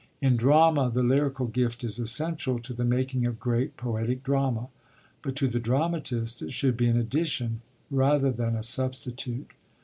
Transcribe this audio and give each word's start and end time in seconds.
In 0.19 0.35
drama 0.35 0.89
the 0.89 1.03
lyrical 1.03 1.45
gift 1.45 1.83
is 1.83 1.99
essential 1.99 2.57
to 2.61 2.73
the 2.73 2.83
making 2.83 3.27
of 3.27 3.39
great 3.39 3.77
poetic 3.77 4.23
drama, 4.23 4.69
but 5.21 5.35
to 5.35 5.47
the 5.47 5.59
dramatist 5.59 6.41
it 6.41 6.51
should 6.51 6.75
be 6.75 6.87
an 6.87 6.97
addition 6.97 7.61
rather 7.91 8.31
than 8.31 8.55
a 8.55 8.63
substitute. 8.63 9.51